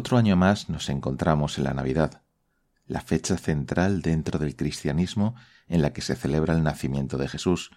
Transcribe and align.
Otro 0.00 0.16
año 0.16 0.34
más 0.34 0.70
nos 0.70 0.88
encontramos 0.88 1.58
en 1.58 1.64
la 1.64 1.74
Navidad, 1.74 2.22
la 2.86 3.02
fecha 3.02 3.36
central 3.36 4.00
dentro 4.00 4.38
del 4.38 4.56
cristianismo 4.56 5.34
en 5.68 5.82
la 5.82 5.92
que 5.92 6.00
se 6.00 6.16
celebra 6.16 6.54
el 6.54 6.62
nacimiento 6.62 7.18
de 7.18 7.28
Jesús, 7.28 7.70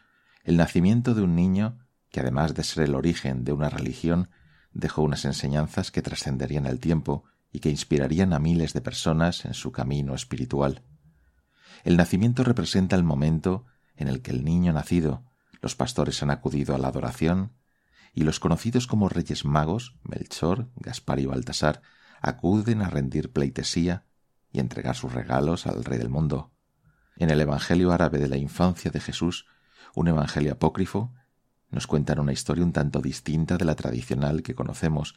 el 0.46 0.56
nacimiento 0.56 1.16
de 1.16 1.22
un 1.22 1.36
niño 1.36 1.80
que 2.12 2.22
además 2.22 2.54
de 2.54 2.64
ser 2.64 2.86
el 2.86 2.96
origen 2.96 3.44
de 3.44 3.52
una 3.52 3.68
religión, 3.68 4.30
dejó 4.72 5.02
unas 5.02 5.26
enseñanzas 5.26 5.92
que 5.92 6.02
trascenderían 6.02 6.66
el 6.66 6.80
tiempo 6.80 7.26
y 7.52 7.60
que 7.60 7.70
inspirarían 7.70 8.32
a 8.32 8.40
miles 8.40 8.72
de 8.72 8.80
personas 8.80 9.44
en 9.44 9.54
su 9.54 9.74
camino 9.74 10.16
espiritual. 10.16 10.82
El 11.84 11.98
nacimiento 11.98 12.46
representa 12.46 12.96
el 12.96 13.04
momento 13.04 13.66
en 13.98 14.08
el 14.08 14.22
que 14.22 14.32
el 14.32 14.46
niño 14.46 14.72
nacido, 14.72 15.26
los 15.62 15.76
pastores 15.76 16.24
han 16.24 16.32
acudido 16.32 16.74
a 16.74 16.78
la 16.78 16.88
adoración, 16.88 17.52
y 18.14 18.24
los 18.24 18.40
conocidos 18.40 18.88
como 18.88 19.10
Reyes 19.10 19.44
Magos, 19.44 19.98
Melchor, 20.04 20.70
Gaspar 20.78 21.20
y 21.20 21.26
Baltasar, 21.26 21.82
acuden 22.24 22.82
a 22.82 22.90
rendir 22.90 23.34
pleitesía 23.34 24.06
y 24.50 24.60
entregar 24.60 24.96
sus 24.96 25.14
regalos 25.14 25.68
al 25.68 25.84
Rey 25.84 26.00
del 26.00 26.10
mundo. 26.10 26.54
En 27.18 27.30
el 27.30 27.42
Evangelio 27.42 27.92
árabe 27.92 28.18
de 28.18 28.30
la 28.30 28.38
infancia 28.38 28.90
de 28.92 29.02
Jesús, 29.02 29.46
un 29.94 30.08
Evangelio 30.08 30.54
apócrifo, 30.54 31.14
nos 31.70 31.86
cuentan 31.86 32.20
una 32.20 32.32
historia 32.32 32.64
un 32.64 32.72
tanto 32.72 33.02
distinta 33.02 33.58
de 33.58 33.66
la 33.66 33.76
tradicional 33.76 34.42
que 34.42 34.56
conocemos, 34.56 35.16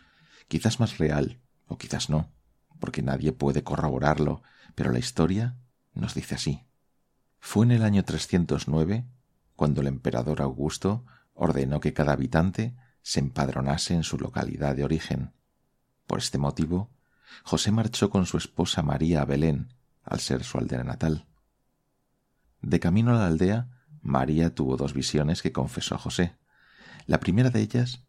quizás 0.48 0.80
más 0.80 0.98
real, 0.98 1.40
o 1.66 1.78
quizás 1.78 2.10
no, 2.10 2.32
porque 2.80 3.02
nadie 3.02 3.32
puede 3.32 3.62
corroborarlo, 3.62 4.42
pero 4.74 4.90
la 4.90 4.98
historia 4.98 5.56
nos 5.94 6.14
dice 6.14 6.34
así. 6.34 6.66
Fue 7.38 7.64
en 7.64 7.70
el 7.70 7.84
año 7.84 8.04
309 8.04 9.06
cuando 9.54 9.80
el 9.80 9.86
emperador 9.86 10.42
Augusto 10.42 11.04
ordenó 11.34 11.78
que 11.78 11.92
cada 11.92 12.14
habitante 12.14 12.74
se 13.02 13.20
empadronase 13.20 13.94
en 13.94 14.02
su 14.02 14.18
localidad 14.18 14.74
de 14.74 14.82
origen. 14.82 15.34
Por 16.06 16.18
este 16.18 16.38
motivo, 16.38 16.95
José 17.44 17.72
marchó 17.72 18.10
con 18.10 18.26
su 18.26 18.36
esposa 18.36 18.82
María 18.82 19.22
a 19.22 19.24
Belén, 19.24 19.72
al 20.04 20.20
ser 20.20 20.44
su 20.44 20.58
aldea 20.58 20.84
natal. 20.84 21.26
De 22.62 22.80
camino 22.80 23.12
a 23.12 23.18
la 23.18 23.26
aldea, 23.26 23.68
María 24.02 24.54
tuvo 24.54 24.76
dos 24.76 24.94
visiones 24.94 25.42
que 25.42 25.52
confesó 25.52 25.94
a 25.96 25.98
José. 25.98 26.36
La 27.06 27.20
primera 27.20 27.50
de 27.50 27.60
ellas 27.60 28.04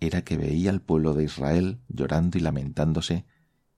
era 0.00 0.22
que 0.22 0.36
veía 0.36 0.70
al 0.70 0.80
pueblo 0.80 1.14
de 1.14 1.24
Israel 1.24 1.80
llorando 1.88 2.38
y 2.38 2.40
lamentándose, 2.40 3.26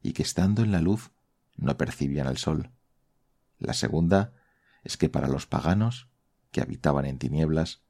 y 0.03 0.13
que 0.13 0.23
estando 0.23 0.63
en 0.63 0.73
la 0.73 0.81
luz 0.81 1.13
no 1.57 1.77
percibían 1.77 2.27
el 2.27 2.39
sol. 2.39 2.71
La 3.59 3.75
segunda 3.75 4.33
es 4.83 4.97
que 4.97 5.09
para 5.09 5.29
los 5.29 5.47
paganos, 5.47 6.09
que 6.51 6.61
habitaban 6.61 7.05
en 7.05 7.19
tinieblas, 7.19 7.83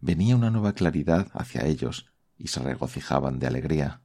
venía 0.00 0.36
una 0.36 0.50
nueva 0.50 0.72
claridad 0.72 1.30
hacia 1.34 1.66
ellos 1.66 2.10
y 2.36 2.48
se 2.48 2.60
regocijaban 2.60 3.38
de 3.38 3.46
alegría. 3.46 4.02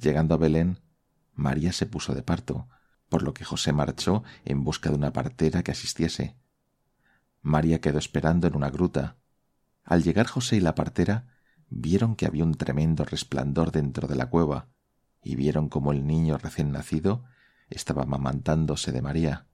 Llegando 0.00 0.34
a 0.34 0.38
Belén, 0.38 0.78
María 1.34 1.72
se 1.72 1.84
puso 1.84 2.14
de 2.14 2.22
parto, 2.22 2.68
por 3.10 3.22
lo 3.22 3.34
que 3.34 3.44
José 3.44 3.72
marchó 3.72 4.22
en 4.46 4.64
busca 4.64 4.88
de 4.88 4.96
una 4.96 5.12
partera 5.12 5.62
que 5.62 5.72
asistiese. 5.72 6.36
María 7.42 7.82
quedó 7.82 7.98
esperando 7.98 8.46
en 8.46 8.56
una 8.56 8.70
gruta. 8.70 9.16
Al 9.84 10.02
llegar 10.02 10.26
José 10.26 10.56
y 10.56 10.60
la 10.60 10.74
partera, 10.74 11.28
vieron 11.68 12.16
que 12.16 12.24
había 12.24 12.44
un 12.44 12.54
tremendo 12.54 13.04
resplandor 13.04 13.72
dentro 13.72 14.08
de 14.08 14.16
la 14.16 14.30
cueva, 14.30 14.68
y 15.22 15.36
vieron 15.36 15.68
como 15.68 15.92
el 15.92 16.06
niño 16.06 16.38
recién 16.38 16.72
nacido 16.72 17.24
estaba 17.68 18.04
amamantándose 18.04 18.92
de 18.92 19.02
María. 19.02 19.46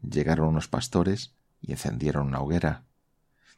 Llegaron 0.00 0.48
unos 0.48 0.68
pastores 0.68 1.34
y 1.60 1.72
encendieron 1.72 2.28
una 2.28 2.40
hoguera. 2.40 2.84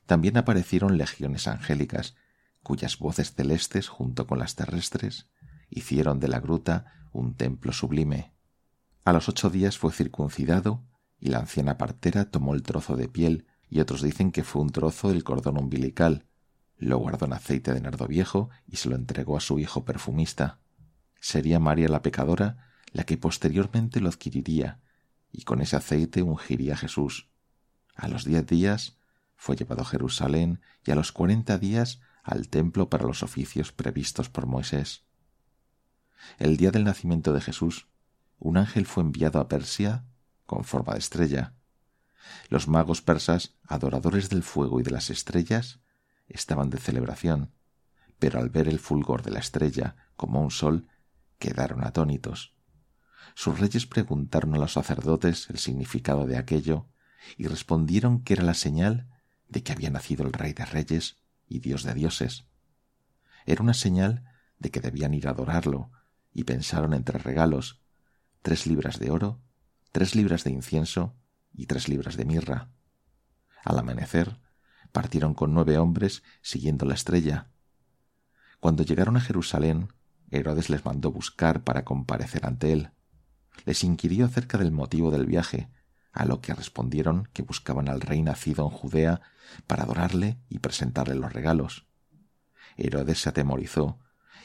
También 0.06 0.36
aparecieron 0.36 0.98
legiones 0.98 1.46
angélicas, 1.46 2.16
cuyas 2.64 2.98
voces 2.98 3.34
celestes 3.34 3.88
junto 3.88 4.26
con 4.26 4.40
las 4.40 4.56
terrestres 4.56 5.28
hicieron 5.70 6.20
de 6.20 6.28
la 6.28 6.40
gruta 6.40 7.08
un 7.12 7.34
templo 7.34 7.72
sublime. 7.72 8.32
A 9.04 9.12
los 9.12 9.28
ocho 9.28 9.50
días 9.50 9.78
fue 9.78 9.92
circuncidado 9.92 10.84
y 11.18 11.28
la 11.28 11.38
anciana 11.38 11.78
partera 11.78 12.30
tomó 12.30 12.54
el 12.54 12.62
trozo 12.62 12.96
de 12.96 13.08
piel 13.08 13.46
y 13.68 13.80
otros 13.80 14.02
dicen 14.02 14.32
que 14.32 14.44
fue 14.44 14.62
un 14.62 14.70
trozo 14.70 15.08
del 15.08 15.24
cordón 15.24 15.58
umbilical, 15.58 16.26
lo 16.78 16.98
guardó 16.98 17.26
en 17.26 17.32
aceite 17.32 17.74
de 17.74 17.80
nardo 17.80 18.06
viejo 18.06 18.50
y 18.66 18.76
se 18.76 18.88
lo 18.88 18.96
entregó 18.96 19.36
a 19.36 19.40
su 19.40 19.58
hijo 19.58 19.84
perfumista. 19.84 20.60
Sería 21.20 21.58
María 21.58 21.88
la 21.88 22.02
pecadora 22.02 22.68
la 22.92 23.04
que 23.04 23.18
posteriormente 23.18 24.00
lo 24.00 24.08
adquiriría 24.08 24.80
y 25.32 25.42
con 25.42 25.60
ese 25.60 25.76
aceite 25.76 26.22
ungiría 26.22 26.74
a 26.74 26.76
Jesús. 26.76 27.28
A 27.94 28.08
los 28.08 28.24
diez 28.24 28.46
días 28.46 28.96
fue 29.36 29.56
llevado 29.56 29.82
a 29.82 29.86
Jerusalén 29.86 30.60
y 30.84 30.92
a 30.92 30.94
los 30.94 31.12
cuarenta 31.12 31.58
días 31.58 32.00
al 32.22 32.48
templo 32.48 32.88
para 32.88 33.04
los 33.04 33.22
oficios 33.22 33.72
previstos 33.72 34.28
por 34.28 34.46
Moisés. 34.46 35.04
El 36.38 36.56
día 36.56 36.70
del 36.70 36.84
nacimiento 36.84 37.32
de 37.32 37.40
Jesús, 37.40 37.88
un 38.38 38.56
ángel 38.56 38.86
fue 38.86 39.02
enviado 39.02 39.40
a 39.40 39.48
Persia 39.48 40.04
con 40.46 40.64
forma 40.64 40.94
de 40.94 41.00
estrella. 41.00 41.54
Los 42.48 42.68
magos 42.68 43.02
persas, 43.02 43.56
adoradores 43.66 44.28
del 44.28 44.42
fuego 44.42 44.80
y 44.80 44.82
de 44.82 44.90
las 44.90 45.10
estrellas, 45.10 45.80
estaban 46.28 46.70
de 46.70 46.78
celebración, 46.78 47.52
pero 48.18 48.38
al 48.38 48.50
ver 48.50 48.68
el 48.68 48.78
fulgor 48.78 49.22
de 49.22 49.30
la 49.30 49.40
estrella 49.40 49.96
como 50.16 50.42
un 50.42 50.50
sol, 50.50 50.88
quedaron 51.38 51.84
atónitos. 51.84 52.54
Sus 53.34 53.58
reyes 53.58 53.86
preguntaron 53.86 54.54
a 54.54 54.58
los 54.58 54.72
sacerdotes 54.72 55.48
el 55.50 55.58
significado 55.58 56.26
de 56.26 56.36
aquello 56.36 56.88
y 57.36 57.46
respondieron 57.46 58.22
que 58.22 58.34
era 58.34 58.42
la 58.42 58.54
señal 58.54 59.08
de 59.48 59.62
que 59.62 59.72
había 59.72 59.90
nacido 59.90 60.26
el 60.26 60.32
rey 60.32 60.52
de 60.52 60.64
reyes 60.64 61.18
y 61.46 61.60
dios 61.60 61.82
de 61.82 61.94
dioses. 61.94 62.46
Era 63.46 63.62
una 63.62 63.74
señal 63.74 64.24
de 64.58 64.70
que 64.70 64.80
debían 64.80 65.14
ir 65.14 65.28
a 65.28 65.30
adorarlo 65.30 65.90
y 66.32 66.44
pensaron 66.44 66.94
en 66.94 67.04
tres 67.04 67.22
regalos, 67.22 67.80
tres 68.42 68.66
libras 68.66 68.98
de 68.98 69.10
oro, 69.10 69.40
tres 69.92 70.14
libras 70.14 70.44
de 70.44 70.50
incienso 70.50 71.16
y 71.52 71.66
tres 71.66 71.88
libras 71.88 72.16
de 72.16 72.24
mirra. 72.24 72.70
Al 73.64 73.78
amanecer, 73.78 74.38
partieron 74.92 75.34
con 75.34 75.52
nueve 75.54 75.78
hombres 75.78 76.22
siguiendo 76.42 76.86
la 76.86 76.94
estrella. 76.94 77.48
Cuando 78.60 78.82
llegaron 78.82 79.16
a 79.16 79.20
Jerusalén, 79.20 79.92
Herodes 80.30 80.70
les 80.70 80.84
mandó 80.84 81.10
buscar 81.10 81.64
para 81.64 81.84
comparecer 81.84 82.46
ante 82.46 82.72
él. 82.72 82.90
Les 83.64 83.84
inquirió 83.84 84.26
acerca 84.26 84.58
del 84.58 84.72
motivo 84.72 85.10
del 85.10 85.26
viaje, 85.26 85.70
a 86.12 86.24
lo 86.24 86.40
que 86.40 86.54
respondieron 86.54 87.28
que 87.32 87.42
buscaban 87.42 87.88
al 87.88 88.00
rey 88.00 88.22
nacido 88.22 88.64
en 88.64 88.70
Judea 88.70 89.20
para 89.66 89.84
adorarle 89.84 90.38
y 90.48 90.58
presentarle 90.58 91.14
los 91.14 91.32
regalos. 91.32 91.86
Herodes 92.76 93.20
se 93.20 93.28
atemorizó 93.28 93.98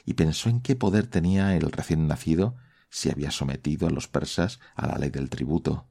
y 0.05 0.13
pensó 0.13 0.49
en 0.49 0.61
qué 0.61 0.75
poder 0.75 1.07
tenía 1.07 1.55
el 1.55 1.71
recién 1.71 2.07
nacido 2.07 2.55
si 2.89 3.09
había 3.09 3.31
sometido 3.31 3.87
a 3.87 3.91
los 3.91 4.07
persas 4.07 4.59
a 4.75 4.87
la 4.87 4.97
ley 4.97 5.09
del 5.09 5.29
tributo. 5.29 5.87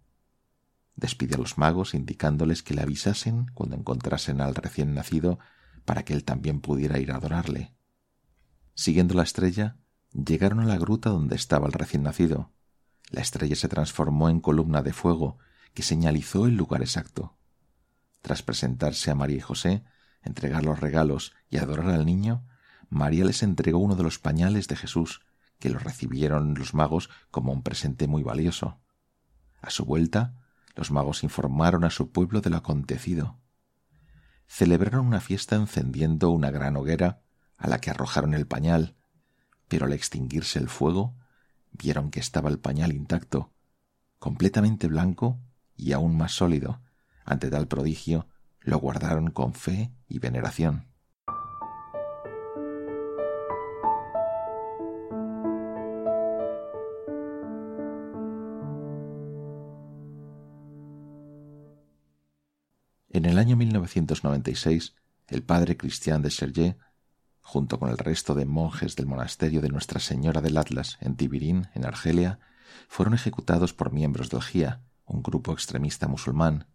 Despidió 0.95 1.37
a 1.37 1.41
los 1.41 1.59
magos 1.59 1.95
indicándoles 1.95 2.63
que 2.63 2.75
le 2.75 2.83
avisasen 2.83 3.47
cuando 3.55 3.77
encontrasen 3.77 4.41
al 4.41 4.55
recién 4.55 4.95
nacido 4.95 5.39
para 5.85 6.05
que 6.05 6.13
él 6.13 6.25
también 6.25 6.61
pudiera 6.61 6.99
ir 6.99 7.11
a 7.11 7.17
adorarle. 7.17 7.75
Siguiendo 8.75 9.15
la 9.15 9.23
estrella, 9.23 9.77
llegaron 10.13 10.61
a 10.61 10.67
la 10.67 10.79
gruta 10.79 11.11
donde 11.11 11.37
estaba 11.37 11.67
el 11.67 11.73
recién 11.73 12.03
nacido. 12.03 12.53
La 13.11 13.21
estrella 13.21 13.57
se 13.57 13.69
transformó 13.69 14.29
en 14.29 14.41
columna 14.41 14.83
de 14.83 14.93
fuego 14.93 15.39
que 15.75 15.83
señalizó 15.83 16.47
el 16.47 16.57
lugar 16.57 16.83
exacto. 16.83 17.37
Tras 18.21 18.43
presentarse 18.43 19.11
a 19.11 19.15
María 19.15 19.39
y 19.39 19.41
José, 19.41 19.85
entregar 20.23 20.65
los 20.65 20.81
regalos 20.81 21.33
y 21.51 21.57
adorar 21.57 21.91
al 21.91 22.07
niño, 22.07 22.47
María 22.93 23.25
les 23.25 23.43
entregó 23.43 23.79
uno 23.79 23.97
de 23.97 24.03
los 24.03 24.19
pañales 24.19 24.69
de 24.69 24.77
Jesús, 24.77 25.23
que 25.59 25.71
lo 25.71 25.79
recibieron 25.79 26.53
los 26.53 26.75
magos 26.75 27.09
como 27.31 27.51
un 27.51 27.63
presente 27.63 28.07
muy 28.07 28.23
valioso. 28.23 28.81
A 29.63 29.71
su 29.71 29.87
vuelta, 29.87 30.35
los 30.77 30.91
magos 30.91 31.25
informaron 31.25 31.85
a 31.85 31.91
su 31.91 32.13
pueblo 32.13 32.43
de 32.43 32.51
lo 32.51 32.59
acontecido. 32.59 33.39
Celebraron 34.47 35.07
una 35.07 35.23
fiesta 35.23 35.57
encendiendo 35.57 36.29
una 36.29 36.51
gran 36.51 36.77
hoguera 36.77 37.23
a 37.57 37.67
la 37.67 37.81
que 37.81 37.89
arrojaron 37.89 38.35
el 38.35 38.47
pañal, 38.47 38.95
pero 39.69 39.87
al 39.87 39.95
extinguirse 39.95 40.59
el 40.59 40.69
fuego 40.69 41.17
vieron 41.71 42.11
que 42.11 42.21
estaba 42.21 42.51
el 42.51 42.59
pañal 42.59 42.93
intacto, 42.93 43.55
completamente 44.19 44.87
blanco 44.87 45.41
y 45.79 45.93
aún 45.93 46.15
más 46.15 46.33
sólido. 46.33 46.83
Ante 47.25 47.49
tal 47.49 47.69
prodigio 47.69 48.29
lo 48.61 48.77
guardaron 48.77 49.31
con 49.31 49.55
fe 49.55 49.95
y 50.09 50.19
veneración. 50.19 50.92
En 63.15 63.27
el 63.27 63.39
año 63.39 63.57
1996, 63.57 64.95
el 65.29 65.43
padre 65.43 65.77
Cristian 65.77 66.23
de 66.23 66.31
Sergé, 66.31 66.79
junto 67.43 67.79
con 67.79 67.91
el 67.91 67.99
resto 67.99 68.35
de 68.35 68.47
monjes 68.47 68.97
del 68.97 69.05
monasterio 69.05 69.61
de 69.61 69.69
Nuestra 69.69 70.01
Señora 70.01 70.41
del 70.41 70.57
Atlas 70.57 70.97
en 70.99 71.17
Tibirín, 71.17 71.69
en 71.75 71.85
Argelia, 71.85 72.39
fueron 72.89 73.13
ejecutados 73.13 73.75
por 73.75 73.93
miembros 73.93 74.31
del 74.31 74.41
GIA, 74.41 74.81
un 75.05 75.23
grupo 75.23 75.53
extremista 75.53 76.09
musulmán. 76.09 76.69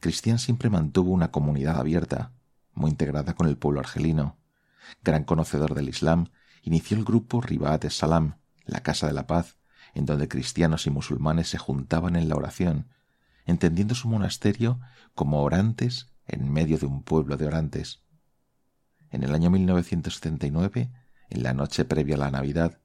Cristian 0.00 0.38
siempre 0.38 0.70
mantuvo 0.70 1.10
una 1.10 1.30
comunidad 1.30 1.78
abierta, 1.78 2.32
muy 2.72 2.90
integrada 2.90 3.34
con 3.34 3.46
el 3.46 3.58
pueblo 3.58 3.80
argelino. 3.80 4.38
Gran 5.02 5.24
conocedor 5.24 5.74
del 5.74 5.90
Islam, 5.90 6.30
inició 6.62 6.96
el 6.96 7.04
grupo 7.04 7.42
Ribat 7.42 7.90
Salam, 7.90 8.38
la 8.64 8.82
Casa 8.82 9.06
de 9.06 9.12
la 9.12 9.26
Paz, 9.26 9.58
en 9.92 10.06
donde 10.06 10.28
cristianos 10.28 10.86
y 10.86 10.90
musulmanes 10.90 11.50
se 11.50 11.58
juntaban 11.58 12.16
en 12.16 12.30
la 12.30 12.36
oración, 12.36 12.88
entendiendo 13.46 13.94
su 13.94 14.08
monasterio 14.08 14.80
como 15.14 15.42
orantes 15.42 16.08
en 16.26 16.50
medio 16.50 16.78
de 16.78 16.86
un 16.86 17.02
pueblo 17.02 17.36
de 17.36 17.46
orantes. 17.46 18.02
En 19.10 19.22
el 19.22 19.34
año 19.34 19.50
1979, 19.50 20.90
en 21.28 21.42
la 21.42 21.52
noche 21.52 21.84
previa 21.84 22.14
a 22.16 22.18
la 22.18 22.30
Navidad, 22.30 22.80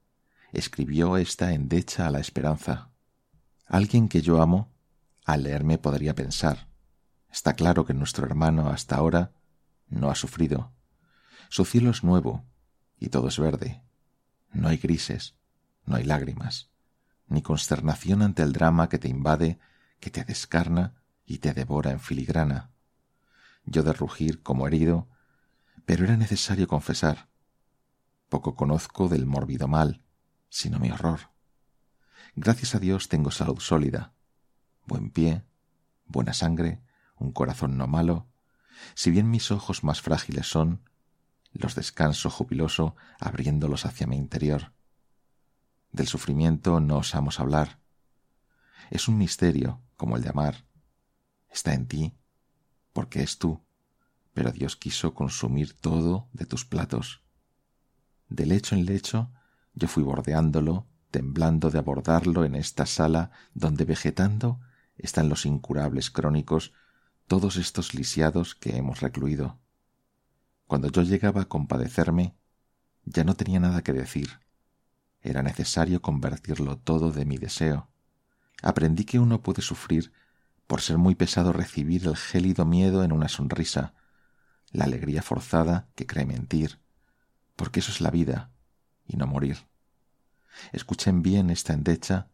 escribió 0.51 1.17
esta 1.17 1.53
endecha 1.53 2.07
a 2.07 2.11
la 2.11 2.19
esperanza. 2.19 2.89
Alguien 3.65 4.07
que 4.09 4.21
yo 4.21 4.41
amo, 4.41 4.73
al 5.25 5.43
leerme 5.43 5.77
podría 5.77 6.15
pensar, 6.15 6.67
está 7.31 7.53
claro 7.53 7.85
que 7.85 7.93
nuestro 7.93 8.25
hermano 8.25 8.69
hasta 8.69 8.95
ahora 8.95 9.31
no 9.87 10.09
ha 10.09 10.15
sufrido. 10.15 10.71
Su 11.49 11.65
cielo 11.65 11.91
es 11.91 12.03
nuevo 12.03 12.45
y 12.99 13.09
todo 13.09 13.27
es 13.27 13.39
verde. 13.39 13.81
No 14.51 14.69
hay 14.69 14.77
grises, 14.77 15.35
no 15.85 15.95
hay 15.95 16.03
lágrimas, 16.03 16.69
ni 17.27 17.41
consternación 17.41 18.21
ante 18.21 18.43
el 18.43 18.53
drama 18.53 18.89
que 18.89 18.99
te 18.99 19.07
invade, 19.07 19.59
que 19.99 20.09
te 20.09 20.23
descarna 20.23 21.01
y 21.25 21.39
te 21.39 21.53
devora 21.53 21.91
en 21.91 21.99
filigrana. 21.99 22.71
Yo 23.65 23.83
de 23.83 23.93
rugir 23.93 24.41
como 24.43 24.67
herido, 24.67 25.07
pero 25.85 26.05
era 26.05 26.17
necesario 26.17 26.67
confesar. 26.67 27.29
Poco 28.29 28.55
conozco 28.55 29.09
del 29.09 29.25
mórbido 29.25 29.67
mal, 29.67 30.03
sino 30.49 30.79
mi 30.79 30.91
horror. 30.91 31.31
Gracias 32.35 32.75
a 32.75 32.79
Dios 32.79 33.09
tengo 33.09 33.31
salud 33.31 33.59
sólida, 33.59 34.13
buen 34.85 35.09
pie, 35.09 35.43
buena 36.05 36.33
sangre, 36.33 36.81
un 37.17 37.31
corazón 37.31 37.77
no 37.77 37.87
malo, 37.87 38.27
si 38.95 39.11
bien 39.11 39.29
mis 39.29 39.51
ojos 39.51 39.83
más 39.83 40.01
frágiles 40.01 40.47
son, 40.47 40.81
los 41.51 41.75
descanso 41.75 42.29
jubiloso 42.29 42.95
abriéndolos 43.19 43.85
hacia 43.85 44.07
mi 44.07 44.17
interior. 44.17 44.73
Del 45.91 46.07
sufrimiento 46.07 46.79
no 46.79 46.97
osamos 46.97 47.39
hablar. 47.39 47.79
Es 48.89 49.07
un 49.07 49.17
misterio, 49.17 49.81
como 49.95 50.15
el 50.15 50.23
de 50.23 50.29
amar. 50.29 50.65
Está 51.49 51.73
en 51.73 51.87
ti, 51.87 52.17
porque 52.93 53.21
es 53.21 53.37
tú, 53.37 53.61
pero 54.33 54.51
Dios 54.51 54.75
quiso 54.75 55.13
consumir 55.13 55.73
todo 55.73 56.29
de 56.33 56.45
tus 56.45 56.65
platos. 56.65 57.23
De 58.29 58.45
lecho 58.45 58.75
en 58.75 58.85
lecho 58.85 59.31
yo 59.73 59.87
fui 59.87 60.03
bordeándolo, 60.03 60.87
temblando 61.11 61.69
de 61.69 61.79
abordarlo 61.79 62.43
en 62.45 62.55
esta 62.55 62.85
sala 62.85 63.31
donde 63.53 63.85
vegetando 63.85 64.59
están 64.97 65.29
los 65.29 65.45
incurables 65.45 66.09
crónicos, 66.09 66.73
todos 67.27 67.57
estos 67.57 67.93
lisiados 67.93 68.55
que 68.55 68.75
hemos 68.75 69.01
recluido. 69.01 69.59
Cuando 70.65 70.89
yo 70.89 71.03
llegaba 71.03 71.41
a 71.41 71.45
compadecerme, 71.45 72.35
ya 73.05 73.23
no 73.23 73.35
tenía 73.35 73.59
nada 73.59 73.83
que 73.83 73.93
decir. 73.93 74.29
Era 75.21 75.43
necesario 75.43 76.01
convertirlo 76.01 76.77
todo 76.77 77.11
de 77.11 77.25
mi 77.25 77.37
deseo. 77.37 77.89
Aprendí 78.63 79.05
que 79.05 79.19
uno 79.19 79.41
puede 79.41 79.61
sufrir 79.61 80.11
por 80.65 80.81
ser 80.81 80.97
muy 80.97 81.15
pesado 81.15 81.53
recibir 81.53 82.05
el 82.05 82.17
gélido 82.17 82.65
miedo 82.65 83.03
en 83.03 83.11
una 83.11 83.29
sonrisa, 83.29 83.93
la 84.71 84.85
alegría 84.85 85.21
forzada 85.21 85.87
que 85.95 86.05
cree 86.05 86.25
mentir, 86.25 86.79
porque 87.55 87.79
eso 87.79 87.91
es 87.91 88.01
la 88.01 88.11
vida 88.11 88.51
y 89.07 89.17
no 89.17 89.27
morir. 89.27 89.57
Escuchen 90.71 91.21
bien 91.21 91.49
esta 91.49 91.73
endecha 91.73 92.27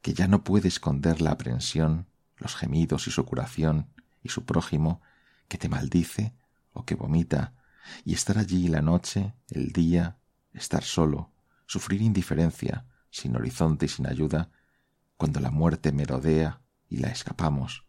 que 0.00 0.14
ya 0.14 0.28
no 0.28 0.44
puede 0.44 0.68
esconder 0.68 1.20
la 1.20 1.32
aprensión, 1.32 2.06
los 2.36 2.56
gemidos 2.56 3.06
y 3.06 3.10
su 3.10 3.24
curación 3.24 3.88
y 4.22 4.28
su 4.30 4.44
prójimo 4.44 5.02
que 5.48 5.58
te 5.58 5.68
maldice 5.68 6.34
o 6.72 6.84
que 6.84 6.94
vomita 6.94 7.52
y 8.04 8.14
estar 8.14 8.38
allí 8.38 8.68
la 8.68 8.80
noche, 8.80 9.34
el 9.50 9.72
día, 9.72 10.18
estar 10.52 10.84
solo, 10.84 11.30
sufrir 11.66 12.02
indiferencia, 12.02 12.86
sin 13.10 13.36
horizonte 13.36 13.86
y 13.86 13.88
sin 13.88 14.06
ayuda, 14.06 14.50
cuando 15.16 15.40
la 15.40 15.50
muerte 15.50 15.92
merodea 15.92 16.62
y 16.88 16.98
la 16.98 17.08
escapamos. 17.08 17.86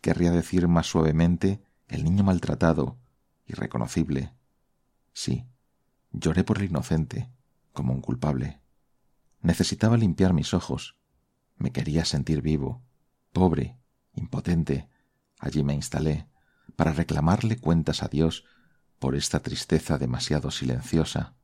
Querría 0.00 0.30
decir 0.30 0.68
más 0.68 0.86
suavemente 0.86 1.62
el 1.88 2.04
niño 2.04 2.24
maltratado, 2.24 2.98
irreconocible. 3.46 4.34
Sí, 5.12 5.46
lloré 6.12 6.44
por 6.44 6.58
el 6.58 6.64
inocente, 6.64 7.30
como 7.72 7.92
un 7.92 8.00
culpable. 8.00 8.60
Necesitaba 9.40 9.96
limpiar 9.96 10.32
mis 10.32 10.52
ojos. 10.54 10.96
Me 11.56 11.72
quería 11.72 12.04
sentir 12.04 12.42
vivo, 12.42 12.82
pobre, 13.32 13.78
impotente. 14.14 14.88
Allí 15.38 15.62
me 15.62 15.74
instalé, 15.74 16.28
para 16.76 16.92
reclamarle 16.92 17.56
cuentas 17.56 18.02
a 18.02 18.08
Dios 18.08 18.44
por 18.98 19.14
esta 19.14 19.40
tristeza 19.40 19.98
demasiado 19.98 20.50
silenciosa. 20.50 21.34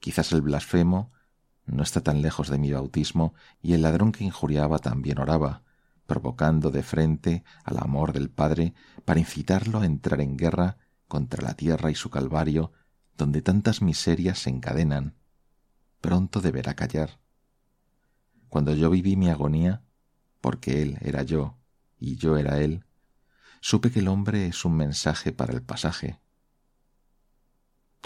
Quizás 0.00 0.32
el 0.32 0.42
blasfemo 0.42 1.12
no 1.66 1.82
está 1.82 2.00
tan 2.00 2.22
lejos 2.22 2.48
de 2.48 2.58
mi 2.58 2.72
bautismo 2.72 3.34
y 3.60 3.74
el 3.74 3.82
ladrón 3.82 4.12
que 4.12 4.24
injuriaba 4.24 4.78
también 4.78 5.18
oraba, 5.18 5.62
provocando 6.06 6.70
de 6.70 6.82
frente 6.82 7.44
al 7.64 7.78
amor 7.78 8.12
del 8.12 8.30
Padre 8.30 8.74
para 9.04 9.20
incitarlo 9.20 9.80
a 9.80 9.86
entrar 9.86 10.20
en 10.20 10.36
guerra 10.36 10.78
contra 11.08 11.42
la 11.42 11.54
tierra 11.54 11.90
y 11.90 11.94
su 11.94 12.10
calvario, 12.10 12.72
donde 13.16 13.42
tantas 13.42 13.82
miserias 13.82 14.38
se 14.38 14.50
encadenan. 14.50 15.14
Pronto 16.00 16.40
deberá 16.40 16.74
callar. 16.74 17.18
Cuando 18.48 18.74
yo 18.74 18.90
viví 18.90 19.16
mi 19.16 19.28
agonía, 19.28 19.82
porque 20.40 20.82
Él 20.82 20.98
era 21.00 21.22
yo 21.22 21.56
y 21.98 22.16
yo 22.16 22.36
era 22.36 22.60
Él, 22.60 22.84
supe 23.60 23.90
que 23.90 24.00
el 24.00 24.08
hombre 24.08 24.46
es 24.46 24.64
un 24.64 24.76
mensaje 24.76 25.32
para 25.32 25.52
el 25.52 25.62
pasaje, 25.62 26.20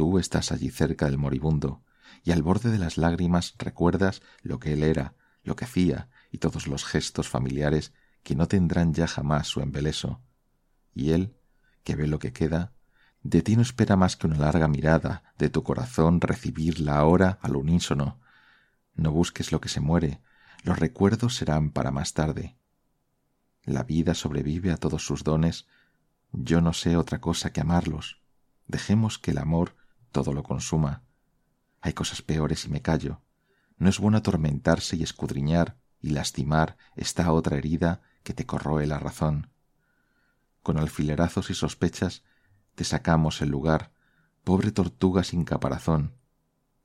Tú 0.00 0.18
estás 0.18 0.50
allí 0.50 0.70
cerca 0.70 1.04
del 1.04 1.18
moribundo, 1.18 1.82
y 2.24 2.32
al 2.32 2.42
borde 2.42 2.70
de 2.70 2.78
las 2.78 2.98
lágrimas 2.98 3.54
recuerdas 3.58 4.22
lo 4.42 4.58
que 4.58 4.72
él 4.72 4.82
era, 4.82 5.14
lo 5.42 5.56
que 5.56 5.64
hacía, 5.64 6.08
y 6.30 6.38
todos 6.38 6.66
los 6.66 6.84
gestos 6.84 7.28
familiares 7.28 7.92
que 8.22 8.34
no 8.34 8.48
tendrán 8.48 8.94
ya 8.94 9.06
jamás 9.06 9.48
su 9.48 9.60
embeleso. 9.60 10.20
Y 10.94 11.12
él, 11.12 11.36
que 11.84 11.96
ve 11.96 12.06
lo 12.06 12.18
que 12.18 12.32
queda, 12.32 12.72
de 13.22 13.42
ti 13.42 13.56
no 13.56 13.62
espera 13.62 13.96
más 13.96 14.16
que 14.16 14.26
una 14.26 14.38
larga 14.38 14.68
mirada, 14.68 15.34
de 15.38 15.50
tu 15.50 15.62
corazón 15.62 16.20
recibirla 16.20 16.96
ahora 16.96 17.38
al 17.42 17.56
unísono. 17.56 18.20
No 18.94 19.12
busques 19.12 19.52
lo 19.52 19.60
que 19.60 19.68
se 19.68 19.80
muere, 19.80 20.20
los 20.62 20.78
recuerdos 20.78 21.36
serán 21.36 21.70
para 21.70 21.90
más 21.90 22.14
tarde. 22.14 22.56
La 23.64 23.82
vida 23.82 24.14
sobrevive 24.14 24.72
a 24.72 24.76
todos 24.76 25.04
sus 25.04 25.22
dones, 25.22 25.66
yo 26.32 26.60
no 26.60 26.72
sé 26.72 26.96
otra 26.96 27.20
cosa 27.20 27.52
que 27.52 27.60
amarlos. 27.60 28.22
Dejemos 28.66 29.18
que 29.18 29.32
el 29.32 29.38
amor 29.38 29.76
todo 30.12 30.32
lo 30.32 30.42
consuma. 30.42 31.02
Hay 31.80 31.92
cosas 31.94 32.22
peores 32.22 32.64
y 32.66 32.68
me 32.68 32.82
callo. 32.82 33.22
No 33.78 33.88
es 33.88 33.98
bueno 33.98 34.18
atormentarse 34.18 34.96
y 34.96 35.02
escudriñar 35.02 35.78
y 36.00 36.10
lastimar 36.10 36.76
esta 36.94 37.32
otra 37.32 37.56
herida 37.56 38.02
que 38.22 38.34
te 38.34 38.46
corroe 38.46 38.86
la 38.86 38.98
razón. 38.98 39.50
Con 40.62 40.78
alfilerazos 40.78 41.50
y 41.50 41.54
sospechas 41.54 42.22
te 42.74 42.84
sacamos 42.84 43.40
el 43.40 43.48
lugar, 43.48 43.92
pobre 44.44 44.72
tortuga 44.72 45.24
sin 45.24 45.44
caparazón. 45.44 46.14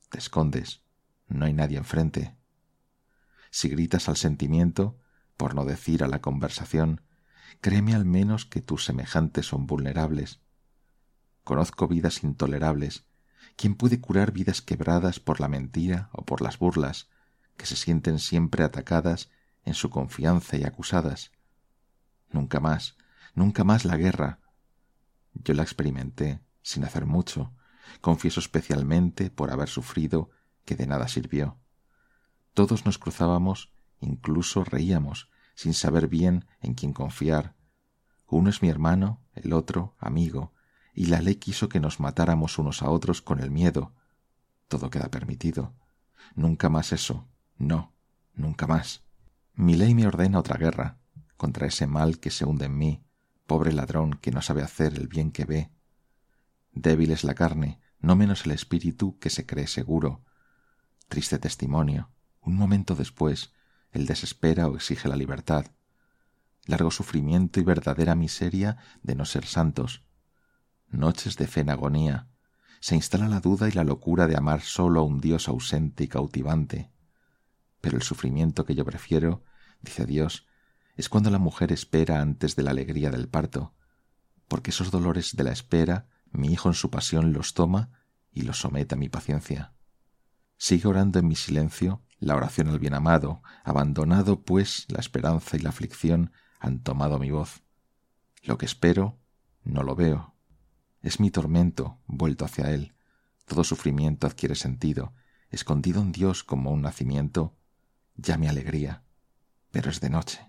Te 0.10 0.18
escondes, 0.18 0.82
no 1.28 1.46
hay 1.46 1.54
nadie 1.54 1.78
enfrente. 1.78 2.36
Si 3.52 3.70
gritas 3.70 4.08
al 4.08 4.16
sentimiento, 4.16 4.98
por 5.38 5.56
no 5.56 5.66
decir 5.66 6.04
a 6.04 6.08
la 6.08 6.22
conversación, 6.22 7.02
créeme 7.60 7.94
al 7.94 8.06
menos 8.06 8.46
que 8.46 8.62
tus 8.62 8.86
semejantes 8.86 9.46
son 9.48 9.68
vulnerables. 9.68 10.40
Conozco 11.44 11.88
vidas 11.88 12.24
intolerables 12.24 13.06
¿Quién 13.55 13.75
puede 13.75 14.01
curar 14.01 14.31
vidas 14.31 14.62
quebradas 14.62 15.19
por 15.19 15.39
la 15.39 15.47
mentira 15.47 16.09
o 16.12 16.25
por 16.25 16.41
las 16.41 16.59
burlas, 16.59 17.09
que 17.57 17.65
se 17.65 17.75
sienten 17.75 18.19
siempre 18.19 18.63
atacadas 18.63 19.29
en 19.63 19.74
su 19.74 19.89
confianza 19.89 20.57
y 20.57 20.63
acusadas? 20.63 21.31
Nunca 22.29 22.59
más, 22.59 22.97
nunca 23.33 23.63
más 23.63 23.85
la 23.85 23.95
guerra. 23.95 24.39
Yo 25.33 25.53
la 25.53 25.63
experimenté, 25.63 26.41
sin 26.62 26.83
hacer 26.83 27.05
mucho, 27.05 27.53
confieso 28.01 28.39
especialmente 28.39 29.29
por 29.29 29.51
haber 29.51 29.69
sufrido 29.69 30.31
que 30.65 30.75
de 30.75 30.88
nada 30.88 31.07
sirvió. 31.07 31.57
Todos 32.53 32.85
nos 32.85 32.97
cruzábamos, 32.97 33.71
incluso 34.00 34.63
reíamos, 34.63 35.29
sin 35.55 35.74
saber 35.74 36.07
bien 36.07 36.45
en 36.62 36.74
quién 36.74 36.91
confiar. 36.91 37.55
Uno 38.27 38.50
es 38.50 38.62
mi 38.62 38.69
hermano, 38.69 39.21
el 39.33 39.53
otro 39.53 39.95
amigo, 40.00 40.53
y 40.96 41.08
la 41.08 41.22
ley 41.22 41.36
quiso 41.36 41.68
que 41.68 41.82
nos 41.82 42.00
matáramos 42.00 42.58
unos 42.58 42.82
a 42.82 42.90
otros 42.90 43.22
con 43.22 43.40
el 43.40 43.52
miedo. 43.52 43.94
Todo 44.70 44.90
queda 44.90 45.12
permitido. 45.12 45.74
Nunca 46.36 46.70
más 46.70 46.94
eso. 46.94 47.28
No, 47.58 47.94
nunca 48.34 48.66
más. 48.66 49.04
Mi 49.54 49.75
ley 49.75 49.94
me 49.94 50.08
ordena 50.08 50.40
otra 50.40 50.58
guerra, 50.58 50.98
contra 51.38 51.68
ese 51.68 51.86
mal 51.86 52.20
que 52.20 52.32
se 52.32 52.46
hunde 52.46 52.66
en 52.66 52.78
mí, 52.78 53.04
pobre 53.46 53.74
ladrón 53.74 54.14
que 54.14 54.32
no 54.32 54.42
sabe 54.42 54.64
hacer 54.64 54.94
el 54.96 55.08
bien 55.08 55.32
que 55.32 55.46
ve. 55.46 55.70
Débil 56.72 57.12
es 57.12 57.24
la 57.24 57.36
carne, 57.36 57.80
no 58.00 58.16
menos 58.16 58.46
el 58.46 58.52
espíritu 58.52 59.20
que 59.20 59.30
se 59.30 59.46
cree 59.46 59.68
seguro. 59.68 60.24
Triste 61.10 61.40
testimonio. 61.40 62.10
Un 62.42 62.56
momento 62.56 62.96
después, 62.96 63.54
el 63.92 64.06
desespera 64.06 64.68
o 64.68 64.75
exige 64.75 65.10
la 65.10 65.16
libertad. 65.16 65.66
Largo 66.66 66.92
sufrimiento 66.92 67.60
y 67.60 67.64
verdadera 67.64 68.16
miseria 68.16 68.78
de 69.04 69.16
no 69.16 69.25
ser 69.25 69.46
santos, 69.46 70.04
noches 70.89 71.36
de 71.38 71.48
fe 71.48 71.65
agonía, 71.70 72.27
se 72.80 72.96
instala 72.96 73.27
la 73.27 73.39
duda 73.39 73.68
y 73.68 73.72
la 73.72 73.84
locura 73.84 74.27
de 74.27 74.38
amar 74.38 74.62
solo 74.62 75.00
a 75.00 75.04
un 75.04 75.20
Dios 75.20 75.48
ausente 75.48 76.04
y 76.04 76.08
cautivante. 76.08 76.92
Pero 77.82 77.98
el 77.98 78.04
sufrimiento 78.04 78.65
que 78.65 78.75
yo 78.75 78.86
prefiero, 78.86 79.44
dice 79.82 80.06
Dios, 80.06 80.46
es 80.96 81.10
cuando 81.10 81.30
la 81.30 81.39
mujer 81.39 81.72
espera 81.72 82.22
antes 82.22 82.56
de 82.56 82.63
la 82.63 82.72
alegría 82.72 83.10
del 83.10 83.27
parto, 83.27 83.74
porque 84.48 84.70
esos 84.70 84.92
dolores 84.92 85.36
de 85.36 85.44
la 85.44 85.51
espera 85.51 86.08
mi 86.32 86.51
hijo 86.51 86.70
en 86.70 86.75
su 86.75 86.89
pasión 86.89 87.34
los 87.34 87.54
toma 87.54 87.89
y 88.32 88.42
los 88.42 88.60
somete 88.60 88.96
a 88.96 88.98
mi 88.98 89.10
paciencia. 89.10 89.74
Sigue 90.58 90.88
orando 90.88 91.20
en 91.20 91.27
mi 91.27 91.36
silencio 91.36 92.04
la 92.20 92.36
oración 92.36 92.68
al 92.68 92.80
bien 92.80 92.94
amado, 92.94 93.42
abandonado 93.63 94.44
pues 94.44 94.86
la 94.89 95.00
esperanza 95.00 95.58
y 95.58 95.60
la 95.60 95.70
aflicción 95.70 96.32
han 96.60 96.82
tomado 96.82 97.20
mi 97.20 97.32
voz. 97.32 97.63
Lo 98.44 98.58
que 98.58 98.65
espero 98.65 99.18
no 99.63 99.84
lo 99.84 99.96
veo. 99.96 100.35
Es 101.05 101.19
mi 101.19 101.29
tormento 101.29 102.00
vuelto 102.07 102.45
hacia 102.45 102.71
él. 102.71 102.95
Todo 103.45 103.63
sufrimiento 103.63 104.25
adquiere 104.25 104.55
sentido. 104.55 105.13
Escondido 105.51 106.01
en 106.01 106.12
Dios 106.12 106.43
como 106.43 106.71
un 106.71 106.81
nacimiento, 106.81 107.55
ya 108.15 108.39
mi 108.39 108.47
alegría, 108.47 109.03
pero 109.69 109.91
es 109.91 110.01
de 110.01 110.09
noche. 110.09 110.39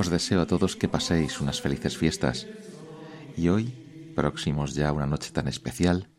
Os 0.00 0.08
deseo 0.08 0.40
a 0.40 0.46
todos 0.46 0.76
que 0.76 0.88
paséis 0.88 1.40
unas 1.40 1.60
felices 1.60 1.96
fiestas 1.96 2.46
y 3.34 3.48
hoy, 3.48 3.74
próximos 4.14 4.76
ya 4.76 4.90
a 4.90 4.92
una 4.92 5.08
noche 5.08 5.32
tan 5.32 5.48
especial, 5.48 6.12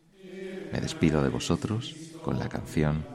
me 0.70 0.82
despido 0.82 1.22
de 1.22 1.30
vosotros 1.30 1.96
con 2.20 2.38
la 2.38 2.50
canción 2.50 3.08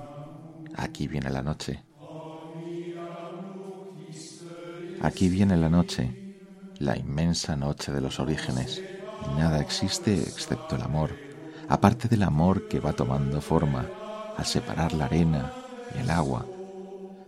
Aquí 0.74 1.08
viene 1.08 1.29
la 1.29 1.43
noche. 1.43 1.86
Aquí 5.00 5.29
viene 5.29 5.55
la 5.58 5.70
noche, 5.70 6.23
la 6.84 6.98
inmensa 6.98 7.56
noche 7.56 7.94
de 7.94 8.02
los 8.02 8.20
orígenes, 8.20 8.82
y 9.25 9.40
nada 9.40 9.62
existe 9.62 10.22
excepto 10.22 10.75
el 10.75 10.82
amor, 10.82 11.12
aparte 11.70 12.10
del 12.10 12.24
amor 12.24 12.68
que 12.68 12.82
va 12.82 12.92
tomando 12.92 13.40
forma 13.40 13.88
al 14.38 14.46
separar 14.46 14.92
la 14.92 15.06
arena 15.06 15.54
y 15.96 16.00
el 16.02 16.10
agua. 16.10 16.46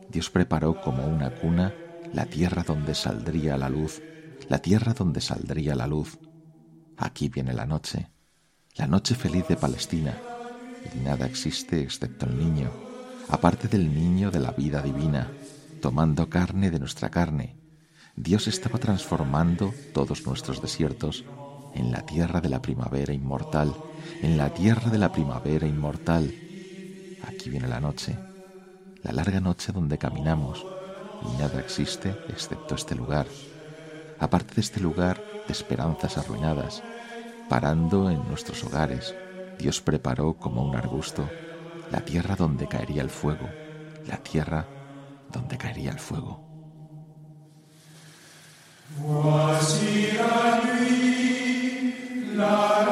Dios 0.09 0.29
preparó 0.29 0.81
como 0.81 1.07
una 1.07 1.29
cuna 1.29 1.73
la 2.11 2.25
tierra 2.25 2.63
donde 2.63 2.95
saldría 2.95 3.57
la 3.57 3.69
luz, 3.69 4.01
la 4.49 4.59
tierra 4.59 4.93
donde 4.93 5.21
saldría 5.21 5.73
la 5.73 5.87
luz. 5.87 6.19
Aquí 6.97 7.29
viene 7.29 7.53
la 7.53 7.65
noche, 7.65 8.09
la 8.75 8.87
noche 8.87 9.15
feliz 9.15 9.47
de 9.47 9.55
Palestina, 9.55 10.17
y 10.93 10.99
nada 10.99 11.25
existe 11.25 11.81
excepto 11.81 12.25
el 12.25 12.37
niño, 12.37 12.71
aparte 13.29 13.69
del 13.69 13.93
niño 13.93 14.31
de 14.31 14.41
la 14.41 14.51
vida 14.51 14.81
divina, 14.81 15.31
tomando 15.81 16.29
carne 16.29 16.71
de 16.71 16.79
nuestra 16.79 17.09
carne. 17.09 17.64
Dios 18.17 18.47
estaba 18.47 18.79
transformando 18.79 19.73
todos 19.93 20.25
nuestros 20.25 20.61
desiertos 20.61 21.25
en 21.73 21.91
la 21.91 22.05
tierra 22.05 22.39
de 22.39 22.47
la 22.47 22.61
primavera 22.61 23.11
inmortal, 23.11 23.75
en 24.21 24.37
la 24.37 24.53
tierra 24.53 24.89
de 24.89 24.97
la 24.97 25.11
primavera 25.11 25.67
inmortal. 25.67 26.33
Aquí 27.27 27.49
viene 27.49 27.67
la 27.67 27.81
noche, 27.81 28.17
la 29.03 29.11
larga 29.11 29.41
noche 29.41 29.73
donde 29.73 29.97
caminamos, 29.97 30.65
y 31.23 31.37
nada 31.41 31.59
existe 31.59 32.15
excepto 32.29 32.75
este 32.75 32.95
lugar. 32.95 33.27
Aparte 34.17 34.55
de 34.55 34.61
este 34.61 34.79
lugar 34.79 35.21
de 35.45 35.51
esperanzas 35.51 36.17
arruinadas, 36.17 36.83
parando 37.49 38.09
en 38.09 38.25
nuestros 38.29 38.63
hogares, 38.63 39.13
Dios 39.59 39.81
preparó 39.81 40.35
como 40.35 40.63
un 40.63 40.77
arbusto 40.77 41.29
la 41.91 41.99
tierra 41.99 42.37
donde 42.37 42.69
caería 42.69 43.01
el 43.01 43.09
fuego, 43.09 43.49
la 44.07 44.17
tierra 44.23 44.65
donde 45.33 45.57
caería 45.57 45.91
el 45.91 45.99
fuego. 45.99 46.54
Voici 48.91 50.11
la 50.15 50.61
nuit, 50.63 52.35
la 52.37 52.85